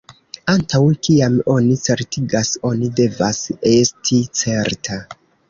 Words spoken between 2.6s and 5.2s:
oni devas esti certa.